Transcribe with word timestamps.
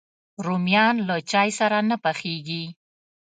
رومیان 0.45 0.95
له 1.07 1.15
چای 1.31 1.49
سره 1.59 1.77
نه 1.89 1.95
پخېږي 2.03 2.65